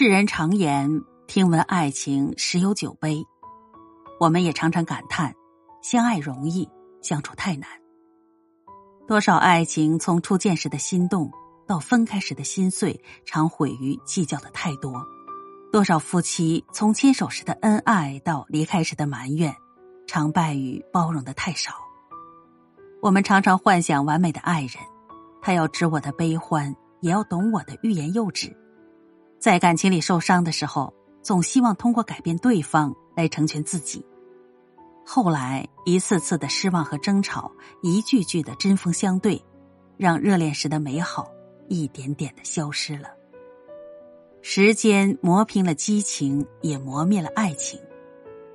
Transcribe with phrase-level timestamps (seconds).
[0.00, 3.26] 世人常言，听闻爱情十有九悲，
[4.20, 5.34] 我们也常常感叹，
[5.82, 6.70] 相爱容易，
[7.02, 7.68] 相处太难。
[9.08, 11.32] 多少爱情从初见时的心动，
[11.66, 14.92] 到分开时的心碎，常毁于计较的太多；
[15.72, 19.52] 多少夫妻从牵手时的恩爱，到离开时的埋怨，
[20.06, 21.72] 常败于包容的太少。
[23.02, 24.74] 我们常常幻想完美的爱人，
[25.42, 28.56] 他要知我的悲欢，也要懂我的欲言又止。
[29.38, 30.92] 在感情里受伤的时候，
[31.22, 34.04] 总希望通过改变对方来成全自己。
[35.06, 37.50] 后来一次次的失望和争吵，
[37.82, 39.40] 一句句的针锋相对，
[39.96, 41.30] 让热恋时的美好
[41.68, 43.08] 一点点的消失了。
[44.42, 47.80] 时间磨平了激情，也磨灭了爱情。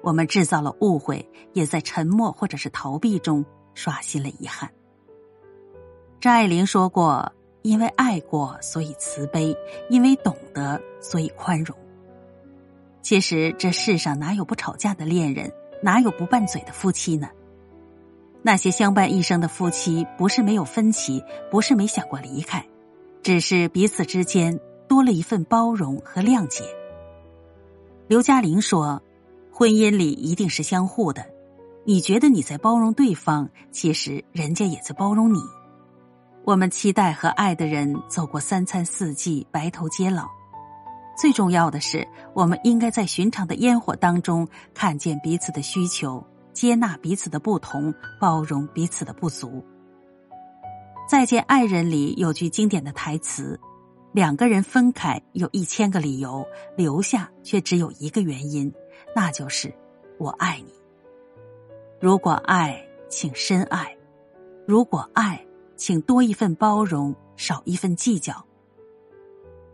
[0.02, 4.70] 我们制造了误会，也在沉默或者是逃避中刷新了遗憾。
[6.20, 7.32] 张爱玲说过。
[7.63, 9.55] 因为爱过，所以慈悲；
[9.90, 11.76] 因为懂得，所以宽容。
[13.01, 15.51] 其实这世上哪有不吵架的恋人，
[15.82, 17.29] 哪有不拌嘴的夫妻呢？
[18.41, 22.65] 那些相伴一生的夫妻，不是没有分歧，不是没想过离开，
[23.21, 26.66] 只是彼此之间多了一份包容和谅解。
[28.07, 29.01] 刘嘉玲说
[29.49, 31.26] ：“婚姻里一定是相互的，
[31.85, 35.40] 你觉得你在包容对方，其实人家也在包容你。”
[36.46, 40.27] 我们期待和爱的人走过三餐四季、白头偕老。
[41.18, 49.63] 最重要的是，我们应该在寻常的烟火当中看见彼此的需求，接纳彼此的不同，包容彼此的不足。
[51.08, 53.57] 再见爱人里有句经典的台词：
[54.12, 58.74] 两个人分开有一千个理由，留下却只有一个原因，
[59.16, 59.74] 那就是
[60.18, 60.74] 我爱你。
[62.02, 63.85] 如果爱，请深爱；
[64.68, 68.46] 如果爱，请多一份包容，少一份计较。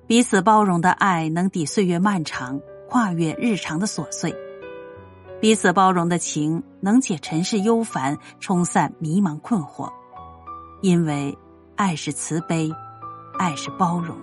[0.07, 4.33] 彼此包容的爱能抵岁月漫长，跨越日常的琐碎；
[5.39, 9.91] 彼此包容的情能解尘世忧烦，冲散迷茫困惑。
[10.81, 11.37] 因为
[11.75, 12.71] 爱是慈悲，
[13.37, 14.17] 爱是包容。